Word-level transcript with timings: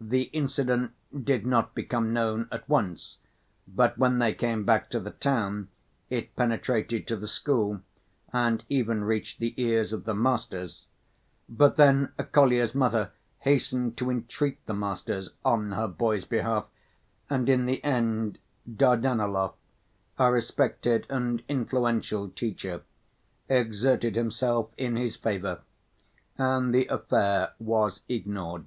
The 0.00 0.24
incident 0.34 0.92
did 1.24 1.44
not 1.46 1.74
become 1.74 2.12
known 2.12 2.48
at 2.52 2.66
once, 2.68 3.18
but 3.68 3.98
when 3.98 4.18
they 4.20 4.32
came 4.32 4.64
back 4.64 4.88
to 4.90 5.00
the 5.00 5.10
town 5.10 5.68
it 6.08 6.34
penetrated 6.36 7.06
to 7.08 7.16
the 7.16 7.28
school 7.28 7.80
and 8.32 8.64
even 8.70 9.04
reached 9.04 9.38
the 9.38 9.54
ears 9.62 9.92
of 9.92 10.04
the 10.04 10.14
masters. 10.14 10.86
But 11.48 11.76
then 11.76 12.12
Kolya's 12.32 12.74
mother 12.74 13.10
hastened 13.40 13.98
to 13.98 14.10
entreat 14.10 14.64
the 14.64 14.74
masters 14.74 15.30
on 15.44 15.72
her 15.72 15.88
boy's 15.88 16.24
behalf, 16.24 16.66
and 17.28 17.48
in 17.48 17.66
the 17.66 17.82
end 17.84 18.38
Dardanelov, 18.70 19.54
a 20.18 20.30
respected 20.30 21.06
and 21.10 21.42
influential 21.48 22.28
teacher, 22.30 22.82
exerted 23.48 24.14
himself 24.14 24.70
in 24.78 24.96
his 24.96 25.16
favor, 25.16 25.60
and 26.38 26.72
the 26.74 26.86
affair 26.86 27.52
was 27.58 28.02
ignored. 28.08 28.64